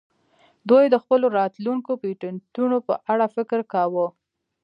[0.69, 4.07] دوی د خپلو راتلونکو پیټینټونو په اړه فکر کاوه